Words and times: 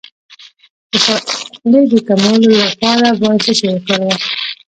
د 0.91 0.93
خولې 1.03 1.81
د 1.91 1.93
کمولو 2.07 2.51
لپاره 2.63 3.07
باید 3.21 3.39
څه 3.45 3.51
شی 3.57 3.67
وکاروم؟ 3.71 4.17